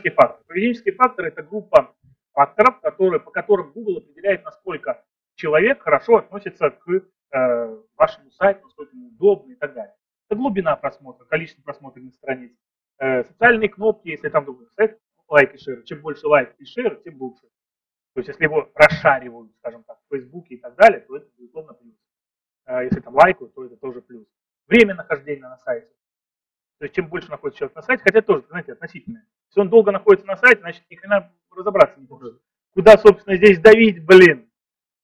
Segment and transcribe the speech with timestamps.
[0.00, 1.94] поведенческие факторы– это группа
[2.32, 8.94] факторов, которые, по которым Google определяет, насколько человек хорошо относится к э, вашему сайту, насколько
[8.94, 9.94] ему удобно и так далее.
[10.28, 12.52] Это глубина просмотра, количество просмотренных страниц,
[12.98, 14.98] э, социальные кнопки, если там другой сайт,
[15.28, 15.82] лайк и шер.
[15.82, 17.46] Чем больше лайк и шер, тем лучше.
[18.14, 21.74] То есть если его расшаривают, скажем так, в Фейсбуке и так далее, то это безусловно
[21.74, 21.94] плюс.
[22.66, 24.26] Э, если там лайкают, то это тоже плюс.
[24.66, 25.91] Время нахождения на сайте.
[26.78, 29.26] То есть чем больше находится человек на сайте, хотя тоже, знаете, относительное.
[29.48, 32.40] Если он долго находится на сайте, значит ни хрена разобраться не может.
[32.74, 34.50] Куда, собственно, здесь давить, блин?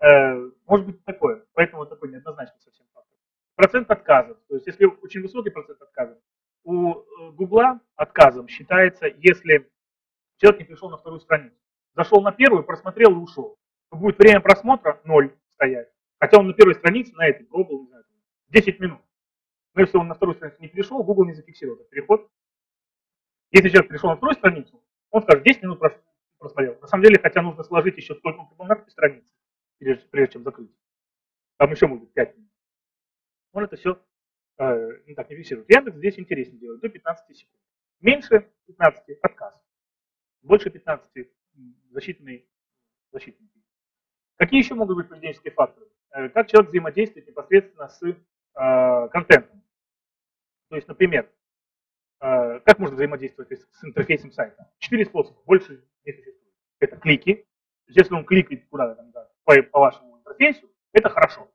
[0.00, 1.44] Э, может быть такое.
[1.54, 3.16] Поэтому такой неоднозначный совсем фактор.
[3.56, 4.36] Процент отказов.
[4.48, 6.18] То есть если очень высокий процент отказов,
[6.64, 9.70] у э, Гугла отказом считается, если
[10.38, 11.56] человек не пришел на вторую страницу.
[11.94, 13.56] Зашел на первую, просмотрел и ушел.
[13.90, 15.88] Будет время просмотра ноль стоять.
[16.18, 18.04] Хотя он на первой странице, на этой пробовал, не знаю,
[18.48, 19.00] 10 минут.
[19.74, 22.30] Но если он на вторую страницу не перешел, Google не зафиксировал этот переход.
[23.50, 25.80] Если человек пришел на вторую страницу, он скажет, 10 минут
[26.38, 26.78] просмотрел.
[26.80, 29.28] На самом деле, хотя нужно сложить еще он прибыл на этой странице,
[29.78, 30.70] прежде, прежде чем закрыть.
[31.58, 32.50] Там еще быть 5 минут.
[33.52, 34.00] Он это все
[34.58, 35.70] э, не так не фиксирует.
[35.70, 37.60] Яндекс здесь интереснее делает, до 15 секунд.
[38.00, 39.60] Меньше 15 отказ.
[40.42, 41.28] Больше 15
[41.90, 42.48] защитный,
[43.12, 43.48] защитный.
[44.36, 45.86] Какие еще могут быть поведенческие факторы?
[46.10, 49.53] Э, как человек взаимодействует непосредственно с э, контентом.
[50.74, 51.30] То есть, например,
[52.20, 54.72] э, как можно взаимодействовать с интерфейсом сайта?
[54.80, 56.52] Четыре способа, больше не существует.
[56.80, 57.46] Это клики.
[57.86, 61.48] Если он кликает куда-то там, да, по, по вашему интерфейсу, это хорошо.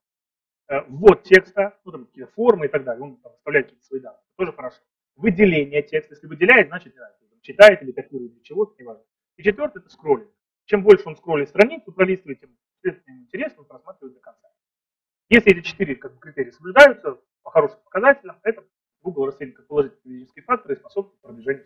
[0.70, 4.00] Э, ввод текста, ну там какие-то формы и так далее, он там, оставляет какие-то свои
[4.00, 4.82] данные, тоже хорошо.
[5.18, 9.04] Выделение текста, если выделяет, значит, да, читает или копирует для чего-то, неважно.
[9.36, 10.32] И четвертое, это скроллинг.
[10.64, 14.48] Чем больше он скроллит страницу, пролистывает, тем интересно, он просматривает до конца.
[15.28, 18.64] Если эти четыре как бы, критерия соблюдаются по хорошим показателям, это
[19.04, 21.66] Google расценит как положительный физический фактор и способствует продвижению